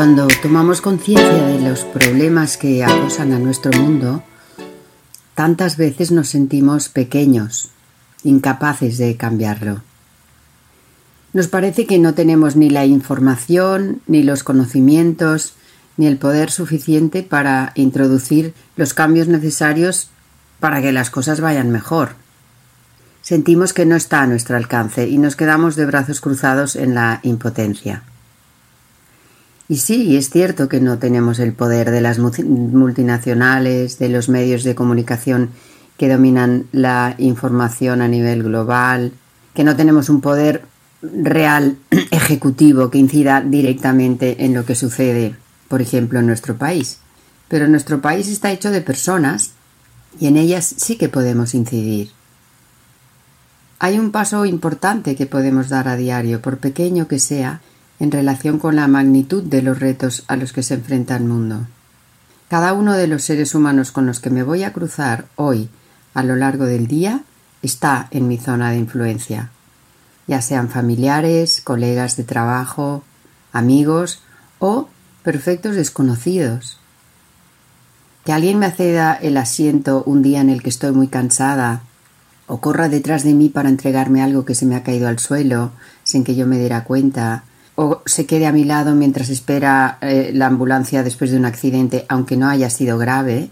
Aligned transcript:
Cuando 0.00 0.28
tomamos 0.40 0.80
conciencia 0.80 1.46
de 1.46 1.60
los 1.60 1.84
problemas 1.84 2.56
que 2.56 2.82
acosan 2.82 3.34
a 3.34 3.38
nuestro 3.38 3.70
mundo, 3.78 4.22
tantas 5.34 5.76
veces 5.76 6.10
nos 6.10 6.30
sentimos 6.30 6.88
pequeños, 6.88 7.68
incapaces 8.24 8.96
de 8.96 9.18
cambiarlo. 9.18 9.82
Nos 11.34 11.48
parece 11.48 11.84
que 11.84 11.98
no 11.98 12.14
tenemos 12.14 12.56
ni 12.56 12.70
la 12.70 12.86
información, 12.86 14.00
ni 14.06 14.22
los 14.22 14.42
conocimientos, 14.42 15.52
ni 15.98 16.06
el 16.06 16.16
poder 16.16 16.50
suficiente 16.50 17.22
para 17.22 17.72
introducir 17.74 18.54
los 18.76 18.94
cambios 18.94 19.28
necesarios 19.28 20.08
para 20.60 20.80
que 20.80 20.92
las 20.92 21.10
cosas 21.10 21.42
vayan 21.42 21.68
mejor. 21.68 22.12
Sentimos 23.20 23.74
que 23.74 23.84
no 23.84 23.96
está 23.96 24.22
a 24.22 24.26
nuestro 24.26 24.56
alcance 24.56 25.06
y 25.08 25.18
nos 25.18 25.36
quedamos 25.36 25.76
de 25.76 25.84
brazos 25.84 26.22
cruzados 26.22 26.74
en 26.74 26.94
la 26.94 27.20
impotencia. 27.22 28.02
Y 29.70 29.76
sí, 29.76 30.16
es 30.16 30.30
cierto 30.30 30.68
que 30.68 30.80
no 30.80 30.98
tenemos 30.98 31.38
el 31.38 31.52
poder 31.52 31.92
de 31.92 32.00
las 32.00 32.18
multinacionales, 32.18 34.00
de 34.00 34.08
los 34.08 34.28
medios 34.28 34.64
de 34.64 34.74
comunicación 34.74 35.50
que 35.96 36.08
dominan 36.08 36.66
la 36.72 37.14
información 37.18 38.02
a 38.02 38.08
nivel 38.08 38.42
global, 38.42 39.12
que 39.54 39.62
no 39.62 39.76
tenemos 39.76 40.08
un 40.08 40.22
poder 40.22 40.64
real 41.02 41.76
ejecutivo 42.10 42.90
que 42.90 42.98
incida 42.98 43.42
directamente 43.42 44.44
en 44.44 44.54
lo 44.54 44.64
que 44.64 44.74
sucede, 44.74 45.36
por 45.68 45.80
ejemplo, 45.80 46.18
en 46.18 46.26
nuestro 46.26 46.56
país. 46.56 46.98
Pero 47.46 47.68
nuestro 47.68 48.00
país 48.00 48.26
está 48.26 48.50
hecho 48.50 48.72
de 48.72 48.80
personas 48.80 49.52
y 50.18 50.26
en 50.26 50.36
ellas 50.36 50.74
sí 50.78 50.96
que 50.96 51.08
podemos 51.08 51.54
incidir. 51.54 52.10
Hay 53.78 54.00
un 54.00 54.10
paso 54.10 54.46
importante 54.46 55.14
que 55.14 55.26
podemos 55.26 55.68
dar 55.68 55.86
a 55.86 55.94
diario, 55.94 56.42
por 56.42 56.58
pequeño 56.58 57.06
que 57.06 57.20
sea, 57.20 57.60
en 58.00 58.10
relación 58.10 58.58
con 58.58 58.74
la 58.74 58.88
magnitud 58.88 59.44
de 59.44 59.62
los 59.62 59.78
retos 59.78 60.24
a 60.26 60.34
los 60.34 60.52
que 60.52 60.64
se 60.64 60.74
enfrenta 60.74 61.16
el 61.16 61.24
mundo. 61.24 61.68
Cada 62.48 62.72
uno 62.72 62.94
de 62.94 63.06
los 63.06 63.22
seres 63.22 63.54
humanos 63.54 63.92
con 63.92 64.06
los 64.06 64.18
que 64.18 64.30
me 64.30 64.42
voy 64.42 64.64
a 64.64 64.72
cruzar 64.72 65.26
hoy 65.36 65.68
a 66.14 66.24
lo 66.24 66.34
largo 66.34 66.64
del 66.64 66.88
día 66.88 67.22
está 67.62 68.08
en 68.10 68.26
mi 68.26 68.38
zona 68.38 68.72
de 68.72 68.78
influencia 68.78 69.50
ya 70.30 70.40
sean 70.40 70.68
familiares, 70.68 71.60
colegas 71.60 72.16
de 72.16 72.22
trabajo, 72.22 73.02
amigos 73.52 74.22
o 74.60 74.88
perfectos 75.24 75.74
desconocidos. 75.74 76.78
Que 78.24 78.32
alguien 78.32 78.60
me 78.60 78.70
ceda 78.70 79.14
el 79.14 79.36
asiento 79.36 80.04
un 80.06 80.22
día 80.22 80.40
en 80.40 80.48
el 80.48 80.62
que 80.62 80.68
estoy 80.68 80.92
muy 80.92 81.08
cansada 81.08 81.82
o 82.46 82.60
corra 82.60 82.88
detrás 82.88 83.24
de 83.24 83.34
mí 83.34 83.48
para 83.48 83.70
entregarme 83.70 84.22
algo 84.22 84.44
que 84.44 84.54
se 84.54 84.66
me 84.66 84.76
ha 84.76 84.84
caído 84.84 85.08
al 85.08 85.18
suelo 85.18 85.72
sin 86.04 86.22
que 86.22 86.36
yo 86.36 86.46
me 86.46 86.60
diera 86.60 86.84
cuenta, 86.84 87.42
o 87.82 88.02
se 88.04 88.26
quede 88.26 88.46
a 88.46 88.52
mi 88.52 88.64
lado 88.64 88.94
mientras 88.94 89.30
espera 89.30 89.96
eh, 90.02 90.32
la 90.34 90.48
ambulancia 90.48 91.02
después 91.02 91.30
de 91.30 91.38
un 91.38 91.46
accidente, 91.46 92.04
aunque 92.10 92.36
no 92.36 92.46
haya 92.46 92.68
sido 92.68 92.98
grave, 92.98 93.48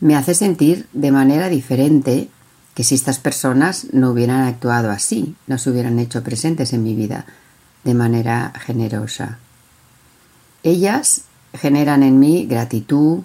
me 0.00 0.16
hace 0.16 0.32
sentir 0.34 0.88
de 0.94 1.12
manera 1.12 1.50
diferente 1.50 2.30
que 2.72 2.84
si 2.84 2.94
estas 2.94 3.18
personas 3.18 3.88
no 3.92 4.12
hubieran 4.12 4.46
actuado 4.46 4.90
así, 4.90 5.36
no 5.46 5.58
se 5.58 5.68
hubieran 5.68 5.98
hecho 5.98 6.24
presentes 6.24 6.72
en 6.72 6.82
mi 6.82 6.94
vida 6.94 7.26
de 7.84 7.92
manera 7.92 8.54
generosa. 8.64 9.36
Ellas 10.62 11.24
generan 11.52 12.02
en 12.04 12.18
mí 12.18 12.46
gratitud, 12.46 13.24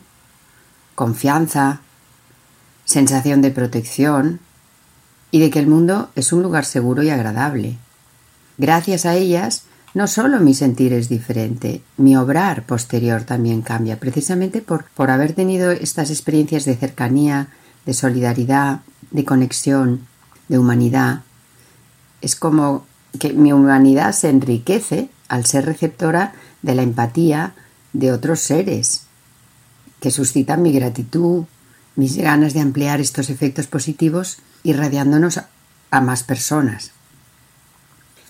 confianza, 0.95 1.79
sensación 2.83 3.41
de 3.41 3.51
protección 3.51 4.41
y 5.31 5.39
de 5.39 5.49
que 5.49 5.59
el 5.59 5.67
mundo 5.67 6.09
es 6.15 6.33
un 6.33 6.43
lugar 6.43 6.65
seguro 6.65 7.03
y 7.03 7.09
agradable. 7.09 7.77
Gracias 8.57 9.05
a 9.05 9.15
ellas, 9.15 9.63
no 9.93 10.07
solo 10.07 10.39
mi 10.39 10.53
sentir 10.55 10.91
es 10.93 11.07
diferente, 11.07 11.81
mi 11.97 12.17
obrar 12.17 12.65
posterior 12.65 13.23
también 13.23 13.61
cambia, 13.61 13.99
precisamente 13.99 14.61
por, 14.61 14.85
por 14.95 15.11
haber 15.11 15.33
tenido 15.33 15.71
estas 15.71 16.09
experiencias 16.09 16.65
de 16.65 16.75
cercanía, 16.75 17.49
de 17.85 17.93
solidaridad, 17.93 18.81
de 19.11 19.23
conexión, 19.23 20.07
de 20.47 20.57
humanidad. 20.57 21.21
Es 22.21 22.35
como 22.35 22.85
que 23.19 23.33
mi 23.33 23.53
humanidad 23.53 24.13
se 24.13 24.29
enriquece 24.29 25.09
al 25.27 25.45
ser 25.45 25.65
receptora 25.65 26.33
de 26.63 26.73
la 26.73 26.81
empatía 26.81 27.53
de 27.93 28.11
otros 28.11 28.39
seres, 28.39 29.03
que 29.99 30.09
suscitan 30.09 30.63
mi 30.63 30.71
gratitud, 30.71 31.45
mis 31.95 32.17
ganas 32.17 32.53
de 32.53 32.61
ampliar 32.61 32.99
estos 32.99 33.29
efectos 33.29 33.67
positivos 33.67 34.39
irradiándonos 34.63 35.39
a 35.91 36.01
más 36.01 36.23
personas. 36.23 36.91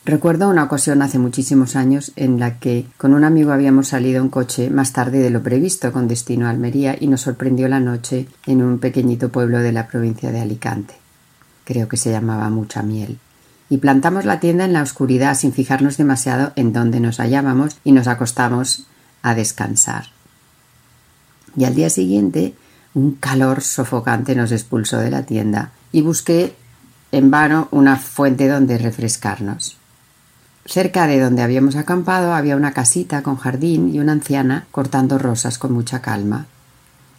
Recuerdo 0.06 0.50
una 0.50 0.66
ocasión 0.66 1.02
hace 1.02 1.18
muchísimos 1.18 1.78
años 1.78 2.12
en 2.18 2.38
la 2.38 2.60
que 2.60 2.88
con 2.98 3.14
un 3.14 3.24
amigo 3.24 3.54
habíamos 3.54 3.88
salido 3.88 4.22
en 4.22 4.28
coche 4.28 4.70
más 4.70 4.92
tarde 4.92 5.20
de 5.20 5.30
lo 5.30 5.42
previsto 5.42 5.94
con 5.94 6.10
destino 6.10 6.48
a 6.48 6.50
Almería 6.50 6.98
y 7.00 7.08
nos 7.08 7.22
sorprendió 7.22 7.70
la 7.70 7.80
noche 7.80 8.28
en 8.46 8.62
un 8.62 8.80
pequeñito 8.80 9.30
pueblo 9.30 9.60
de 9.60 9.72
la 9.72 9.88
provincia 9.88 10.34
de 10.34 10.42
Alicante. 10.42 10.96
Creo 11.64 11.88
que 11.88 11.96
se 11.96 12.12
llamaba 12.12 12.50
Mucha 12.50 12.84
Miel. 12.84 13.18
Y 13.70 13.78
plantamos 13.78 14.26
la 14.26 14.42
tienda 14.42 14.66
en 14.66 14.74
la 14.74 14.82
oscuridad 14.82 15.36
sin 15.36 15.54
fijarnos 15.54 15.96
demasiado 15.96 16.52
en 16.58 16.74
dónde 16.74 17.00
nos 17.00 17.22
hallábamos 17.22 17.78
y 17.86 17.94
nos 17.94 18.08
acostamos 18.08 18.88
a 19.22 19.36
descansar. 19.36 20.08
Y 21.56 21.64
al 21.64 21.76
día 21.76 21.90
siguiente 21.90 22.56
un 22.94 23.14
calor 23.14 23.62
sofocante 23.62 24.36
nos 24.36 24.52
expulsó 24.52 24.98
de 24.98 25.12
la 25.12 25.24
tienda 25.24 25.72
y 25.94 26.02
busqué 26.02 26.56
en 27.14 27.32
vano 27.32 27.70
una 27.72 27.96
fuente 27.96 28.50
donde 28.50 28.78
refrescarnos. 28.78 29.78
Cerca 30.66 31.08
de 31.08 31.20
donde 31.20 31.42
habíamos 31.42 31.76
acampado 31.76 32.34
había 32.34 32.56
una 32.56 32.74
casita 32.74 33.22
con 33.22 33.36
jardín 33.36 33.94
y 33.94 34.00
una 34.00 34.14
anciana 34.14 34.66
cortando 34.72 35.18
rosas 35.18 35.58
con 35.58 35.74
mucha 35.74 36.02
calma. 36.02 36.48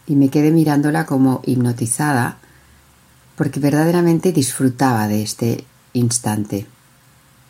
Y 0.07 0.15
me 0.15 0.29
quedé 0.29 0.51
mirándola 0.51 1.05
como 1.05 1.41
hipnotizada 1.45 2.37
porque 3.35 3.59
verdaderamente 3.59 4.31
disfrutaba 4.31 5.07
de 5.07 5.21
este 5.21 5.65
instante. 5.93 6.65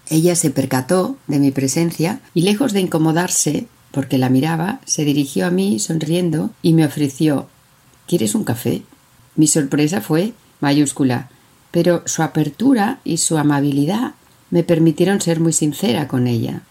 Ella 0.10 0.36
se 0.36 0.52
percató 0.52 1.18
de 1.28 1.40
mi 1.40 1.52
presencia 1.52 2.20
y 2.34 2.42
lejos 2.42 2.74
de 2.74 2.82
incomodarse 2.82 3.68
porque 3.92 4.18
la 4.18 4.30
miraba, 4.30 4.82
se 4.86 5.06
dirigió 5.06 5.48
a 5.48 5.52
mí 5.52 5.80
sonriendo 5.80 6.52
y 6.62 6.74
me 6.74 6.86
ofreció 6.86 7.48
¿Quieres 8.08 8.36
un 8.36 8.44
café? 8.44 8.84
Mi 9.36 9.48
sorpresa 9.48 10.00
fue 10.00 10.34
mayúscula, 10.60 11.30
pero 11.72 12.04
su 12.06 12.22
apertura 12.22 13.00
y 13.04 13.18
su 13.18 13.38
amabilidad 13.38 14.14
me 14.50 14.64
permitieron 14.64 15.22
ser 15.22 15.40
muy 15.40 15.54
sincera 15.54 16.08
con 16.08 16.28
ella. 16.28 16.62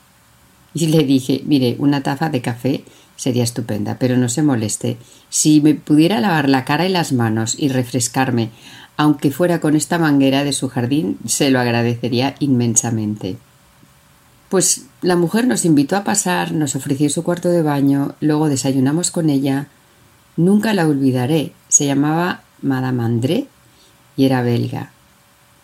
Y 0.75 0.89
le 0.89 1.05
dije, 1.05 1.43
mire, 1.47 1.77
una 1.79 2.03
taza 2.03 2.31
de 2.31 2.43
café 2.43 2.85
sería 3.17 3.45
estupenda, 3.45 3.99
pero 3.99 4.17
no 4.17 4.29
se 4.29 4.43
moleste. 4.43 4.97
Si 5.31 5.61
me 5.61 5.75
pudiera 5.75 6.21
lavar 6.21 6.49
la 6.49 6.65
cara 6.65 6.87
y 6.87 6.91
las 6.91 7.13
manos 7.13 7.57
y 7.59 7.69
refrescarme, 7.69 8.51
aunque 8.97 9.31
fuera 9.31 9.61
con 9.61 9.77
esta 9.77 9.99
manguera 9.99 10.45
de 10.45 10.53
su 10.53 10.69
jardín, 10.69 11.19
se 11.27 11.51
lo 11.51 11.61
agradecería 11.61 12.35
inmensamente. 12.39 13.37
Pues 14.49 14.87
la 15.03 15.17
mujer 15.17 15.47
nos 15.47 15.65
invitó 15.65 15.97
a 15.97 16.05
pasar, 16.05 16.53
nos 16.53 16.77
ofreció 16.77 17.11
su 17.11 17.25
cuarto 17.25 17.49
de 17.49 17.63
baño, 17.63 18.15
luego 18.21 18.49
desayunamos 18.49 19.11
con 19.11 19.31
ella. 19.31 19.69
Nunca 20.37 20.75
la 20.75 20.87
olvidaré. 20.87 21.53
Se 21.69 21.87
llamaba 21.87 22.43
Madame 22.63 23.03
André 23.03 23.47
y 24.17 24.27
era 24.27 24.43
belga. 24.43 24.93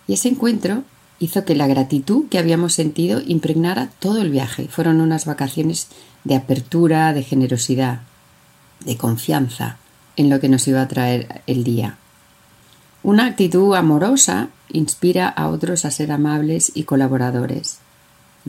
Y 0.08 0.14
ese 0.14 0.28
encuentro 0.28 0.82
hizo 1.20 1.44
que 1.44 1.54
la 1.54 1.68
gratitud 1.68 2.28
que 2.28 2.38
habíamos 2.38 2.72
sentido 2.72 3.20
impregnara 3.24 3.90
todo 4.00 4.22
el 4.22 4.30
viaje. 4.30 4.66
Fueron 4.68 5.00
unas 5.00 5.26
vacaciones 5.26 5.86
de 6.24 6.34
apertura, 6.34 7.12
de 7.12 7.22
generosidad, 7.22 8.00
de 8.84 8.96
confianza 8.96 9.76
en 10.16 10.30
lo 10.30 10.40
que 10.40 10.48
nos 10.48 10.66
iba 10.66 10.82
a 10.82 10.88
traer 10.88 11.42
el 11.46 11.62
día. 11.62 11.98
Una 13.02 13.26
actitud 13.26 13.74
amorosa 13.74 14.48
inspira 14.70 15.28
a 15.28 15.48
otros 15.48 15.84
a 15.84 15.90
ser 15.90 16.10
amables 16.10 16.72
y 16.74 16.84
colaboradores. 16.84 17.78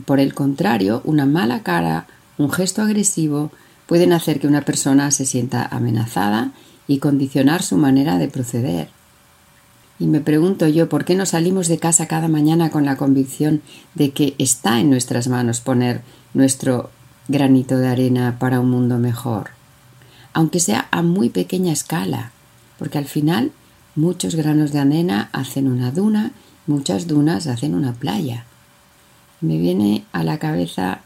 Por 0.04 0.18
el 0.18 0.34
contrario, 0.34 1.02
una 1.04 1.26
mala 1.26 1.62
cara, 1.62 2.06
un 2.38 2.50
gesto 2.50 2.82
agresivo 2.82 3.52
pueden 3.86 4.12
hacer 4.12 4.40
que 4.40 4.46
una 4.46 4.62
persona 4.62 5.10
se 5.10 5.26
sienta 5.26 5.66
amenazada 5.66 6.52
y 6.88 6.98
condicionar 6.98 7.62
su 7.62 7.76
manera 7.76 8.18
de 8.18 8.28
proceder. 8.28 9.01
Y 10.02 10.08
me 10.08 10.20
pregunto 10.20 10.66
yo, 10.66 10.88
¿por 10.88 11.04
qué 11.04 11.14
no 11.14 11.26
salimos 11.26 11.68
de 11.68 11.78
casa 11.78 12.08
cada 12.08 12.26
mañana 12.26 12.70
con 12.70 12.84
la 12.84 12.96
convicción 12.96 13.62
de 13.94 14.10
que 14.10 14.34
está 14.36 14.80
en 14.80 14.90
nuestras 14.90 15.28
manos 15.28 15.60
poner 15.60 16.02
nuestro 16.34 16.90
granito 17.28 17.76
de 17.76 17.86
arena 17.86 18.36
para 18.40 18.58
un 18.58 18.68
mundo 18.68 18.98
mejor? 18.98 19.50
Aunque 20.32 20.58
sea 20.58 20.88
a 20.90 21.02
muy 21.02 21.28
pequeña 21.28 21.72
escala, 21.72 22.32
porque 22.80 22.98
al 22.98 23.04
final 23.04 23.52
muchos 23.94 24.34
granos 24.34 24.72
de 24.72 24.80
arena 24.80 25.30
hacen 25.32 25.68
una 25.68 25.92
duna, 25.92 26.32
muchas 26.66 27.06
dunas 27.06 27.46
hacen 27.46 27.72
una 27.72 27.92
playa. 27.92 28.44
Me 29.40 29.56
viene 29.56 30.04
a 30.10 30.24
la 30.24 30.38
cabeza 30.38 31.02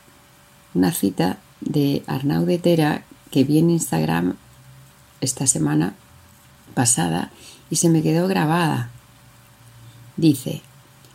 una 0.72 0.90
cita 0.90 1.36
de 1.60 2.02
Arnau 2.06 2.46
de 2.46 2.56
Tera 2.56 3.02
que 3.30 3.44
vi 3.44 3.58
en 3.58 3.68
Instagram 3.68 4.36
esta 5.20 5.46
semana 5.46 5.92
pasada 6.72 7.30
y 7.70 7.76
se 7.76 7.88
me 7.88 8.02
quedó 8.02 8.28
grabada. 8.28 8.90
Dice, 10.16 10.62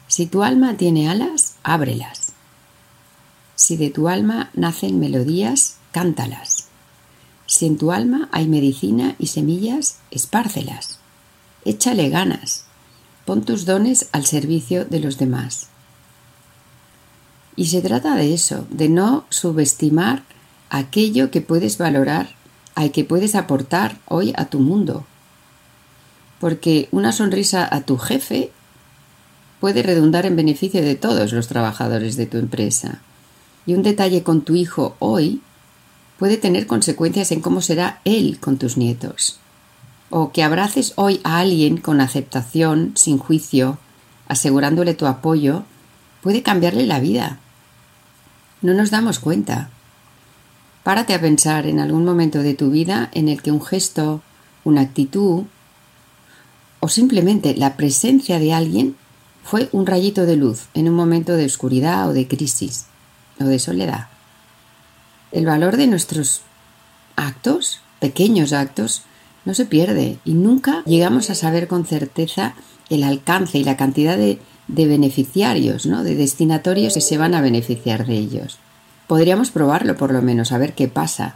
si 0.07 0.25
tu 0.25 0.43
alma 0.43 0.75
tiene 0.75 1.09
alas, 1.09 1.55
ábrelas. 1.63 2.33
Si 3.55 3.77
de 3.77 3.89
tu 3.89 4.09
alma 4.09 4.49
nacen 4.53 4.99
melodías, 4.99 5.77
cántalas. 5.91 6.67
Si 7.45 7.65
en 7.65 7.77
tu 7.77 7.91
alma 7.91 8.29
hay 8.31 8.47
medicina 8.47 9.15
y 9.19 9.27
semillas, 9.27 9.97
espárcelas. 10.09 10.99
Échale 11.65 12.09
ganas. 12.09 12.65
Pon 13.25 13.43
tus 13.43 13.65
dones 13.65 14.09
al 14.11 14.25
servicio 14.25 14.85
de 14.85 14.99
los 14.99 15.17
demás. 15.17 15.67
Y 17.55 17.67
se 17.67 17.81
trata 17.81 18.15
de 18.15 18.33
eso, 18.33 18.65
de 18.69 18.89
no 18.89 19.25
subestimar 19.29 20.23
aquello 20.69 21.29
que 21.31 21.41
puedes 21.41 21.77
valorar, 21.77 22.35
al 22.75 22.91
que 22.91 23.03
puedes 23.03 23.35
aportar 23.35 23.99
hoy 24.07 24.33
a 24.37 24.45
tu 24.45 24.59
mundo, 24.59 25.05
porque 26.41 26.89
una 26.91 27.13
sonrisa 27.13 27.67
a 27.71 27.81
tu 27.81 27.99
jefe 27.99 28.51
puede 29.59 29.83
redundar 29.83 30.25
en 30.25 30.35
beneficio 30.35 30.81
de 30.81 30.95
todos 30.95 31.31
los 31.33 31.47
trabajadores 31.47 32.17
de 32.17 32.25
tu 32.25 32.39
empresa. 32.39 32.99
Y 33.67 33.75
un 33.75 33.83
detalle 33.83 34.23
con 34.23 34.41
tu 34.41 34.55
hijo 34.55 34.95
hoy 34.97 35.41
puede 36.17 36.37
tener 36.37 36.65
consecuencias 36.65 37.31
en 37.31 37.41
cómo 37.41 37.61
será 37.61 38.01
él 38.05 38.39
con 38.39 38.57
tus 38.57 38.75
nietos. 38.75 39.39
O 40.09 40.31
que 40.31 40.41
abraces 40.41 40.93
hoy 40.95 41.21
a 41.23 41.37
alguien 41.37 41.77
con 41.77 42.01
aceptación, 42.01 42.93
sin 42.95 43.19
juicio, 43.19 43.77
asegurándole 44.27 44.95
tu 44.95 45.05
apoyo, 45.05 45.63
puede 46.23 46.41
cambiarle 46.41 46.87
la 46.87 46.99
vida. 46.99 47.37
No 48.63 48.73
nos 48.73 48.89
damos 48.89 49.19
cuenta. 49.19 49.69
Párate 50.81 51.13
a 51.13 51.21
pensar 51.21 51.67
en 51.67 51.79
algún 51.79 52.03
momento 52.03 52.39
de 52.39 52.55
tu 52.55 52.71
vida 52.71 53.11
en 53.13 53.29
el 53.29 53.43
que 53.43 53.51
un 53.51 53.61
gesto, 53.63 54.23
una 54.63 54.81
actitud, 54.81 55.43
o 56.81 56.89
simplemente 56.89 57.55
la 57.55 57.77
presencia 57.77 58.39
de 58.39 58.51
alguien 58.51 58.97
fue 59.43 59.69
un 59.71 59.85
rayito 59.85 60.25
de 60.25 60.35
luz 60.35 60.67
en 60.73 60.89
un 60.89 60.95
momento 60.95 61.37
de 61.37 61.45
oscuridad 61.45 62.09
o 62.09 62.13
de 62.13 62.27
crisis 62.27 62.87
o 63.39 63.45
de 63.45 63.59
soledad. 63.59 64.07
El 65.31 65.45
valor 65.45 65.77
de 65.77 65.87
nuestros 65.87 66.41
actos, 67.15 67.79
pequeños 67.99 68.51
actos, 68.51 69.03
no 69.45 69.53
se 69.53 69.65
pierde 69.65 70.17
y 70.25 70.33
nunca 70.33 70.83
llegamos 70.85 71.29
a 71.29 71.35
saber 71.35 71.67
con 71.67 71.85
certeza 71.85 72.55
el 72.89 73.03
alcance 73.03 73.57
y 73.57 73.63
la 73.63 73.77
cantidad 73.77 74.17
de, 74.17 74.39
beneficiarios, 74.67 75.85
¿no? 75.85 76.03
de 76.03 76.15
destinatorios 76.15 76.93
que 76.95 77.01
se 77.01 77.17
van 77.17 77.35
a 77.35 77.41
beneficiar 77.41 78.05
de 78.05 78.17
ellos. 78.17 78.57
Podríamos 79.07 79.51
probarlo 79.51 79.97
por 79.97 80.13
lo 80.13 80.21
menos, 80.21 80.51
a 80.51 80.57
ver 80.57 80.73
qué 80.73 80.87
pasa. 80.87 81.35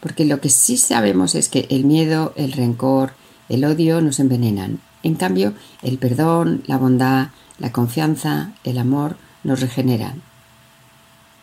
Porque 0.00 0.24
lo 0.24 0.40
que 0.40 0.48
sí 0.48 0.76
sabemos 0.76 1.34
es 1.34 1.48
que 1.48 1.66
el 1.70 1.84
miedo, 1.84 2.32
el 2.36 2.52
rencor, 2.52 3.12
el 3.48 3.64
odio 3.64 4.00
nos 4.00 4.20
envenenan. 4.20 4.80
En 5.02 5.14
cambio, 5.14 5.54
el 5.82 5.98
perdón, 5.98 6.62
la 6.66 6.76
bondad, 6.76 7.28
la 7.58 7.72
confianza, 7.72 8.52
el 8.64 8.78
amor 8.78 9.16
nos 9.44 9.60
regeneran. 9.60 10.22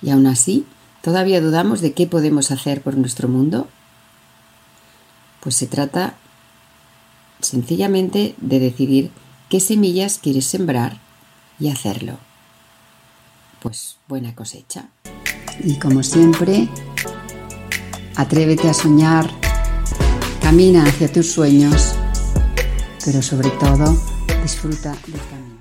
Y 0.02 0.10
aún 0.12 0.28
así, 0.28 0.66
¿todavía 1.02 1.42
dudamos 1.42 1.82
de 1.82 1.94
qué 1.94 2.08
podemos 2.08 2.52
hacer 2.52 2.82
por 2.82 2.98
nuestro 2.98 3.28
mundo? 3.28 3.68
Pues 5.40 5.56
se 5.56 5.68
trata 5.68 6.16
sencillamente 7.42 8.36
de 8.38 8.60
decidir 8.60 9.12
qué 9.50 9.60
semillas 9.60 10.20
quieres 10.20 10.46
sembrar 10.46 11.00
y 11.60 11.70
hacerlo. 11.70 12.18
Pues 13.62 13.98
buena 14.08 14.36
cosecha. 14.36 14.90
Y 15.64 15.80
como 15.80 16.04
siempre, 16.04 16.68
atrévete 18.16 18.70
a 18.70 18.74
soñar 18.74 19.45
Camina 20.46 20.84
hacia 20.84 21.12
tus 21.12 21.32
sueños, 21.32 21.96
pero 23.04 23.20
sobre 23.24 23.50
todo 23.50 23.98
disfruta 24.44 24.92
del 25.08 25.20
camino. 25.32 25.55